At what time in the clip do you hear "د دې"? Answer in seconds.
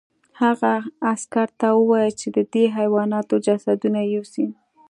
2.35-2.65